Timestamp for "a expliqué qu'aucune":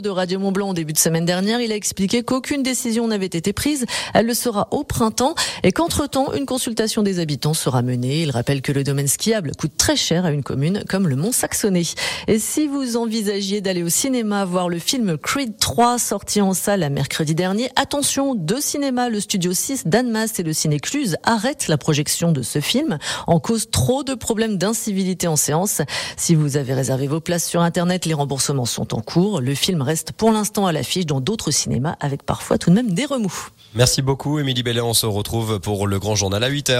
1.72-2.62